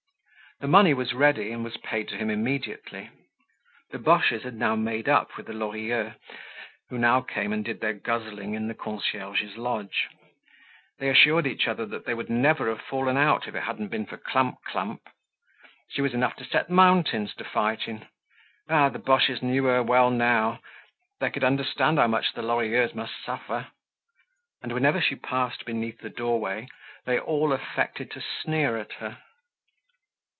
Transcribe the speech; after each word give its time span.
The 0.59 0.67
money 0.67 0.93
was 0.93 1.13
ready 1.15 1.51
and 1.53 1.63
was 1.63 1.77
paid 1.77 2.07
to 2.09 2.17
him 2.17 2.29
immediately. 2.29 3.09
The 3.89 3.97
Boches 3.97 4.43
had 4.43 4.53
now 4.53 4.75
made 4.75 5.09
up 5.09 5.35
with 5.35 5.47
the 5.47 5.53
Lorilleuxs 5.53 6.15
who 6.87 6.99
now 6.99 7.21
came 7.21 7.51
and 7.51 7.65
did 7.65 7.81
their 7.81 7.95
guzzling 7.95 8.53
in 8.53 8.67
the 8.67 8.75
concierge's 8.75 9.57
lodge. 9.57 10.07
They 10.99 11.09
assured 11.09 11.47
each 11.47 11.67
other 11.67 11.87
that 11.87 12.05
they 12.05 12.13
never 12.13 12.65
would 12.65 12.77
have 12.77 12.85
fallen 12.85 13.17
out 13.17 13.47
if 13.47 13.55
it 13.55 13.63
hadn't 13.63 13.87
been 13.87 14.05
for 14.05 14.17
Clump 14.17 14.61
clump. 14.63 15.01
She 15.89 15.99
was 16.03 16.13
enough 16.13 16.35
to 16.35 16.45
set 16.45 16.69
mountains 16.69 17.33
to 17.39 17.43
fighting. 17.43 18.05
Ah! 18.69 18.89
the 18.89 18.99
Boches 18.99 19.41
knew 19.41 19.63
her 19.63 19.81
well 19.81 20.11
now, 20.11 20.59
they 21.19 21.31
could 21.31 21.43
understand 21.43 21.97
how 21.97 22.05
much 22.05 22.33
the 22.33 22.43
Lorilleuxs 22.43 22.93
must 22.93 23.13
suffer. 23.25 23.69
And 24.61 24.73
whenever 24.73 25.01
she 25.01 25.15
passed 25.15 25.65
beneath 25.65 26.01
the 26.01 26.11
doorway 26.11 26.67
they 27.05 27.17
all 27.17 27.51
affected 27.51 28.11
to 28.11 28.21
sneer 28.21 28.77
at 28.77 28.91
her. 28.99 29.23